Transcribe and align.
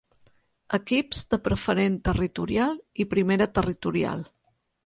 Equips 0.77 1.19
de 1.33 1.39
Preferent 1.49 1.99
Territorial 2.09 2.75
i 3.05 3.09
Primera 3.15 3.49
Territorial. 3.59 4.29